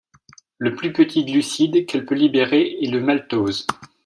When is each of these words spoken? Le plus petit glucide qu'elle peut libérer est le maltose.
Le 0.57 0.73
plus 0.73 0.93
petit 0.93 1.25
glucide 1.25 1.85
qu'elle 1.85 2.07
peut 2.07 2.15
libérer 2.15 2.79
est 2.81 2.89
le 2.89 3.01
maltose. 3.01 3.67